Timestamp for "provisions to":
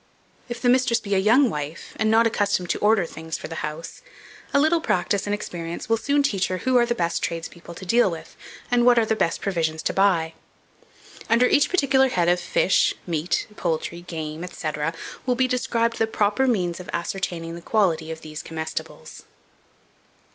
9.41-9.93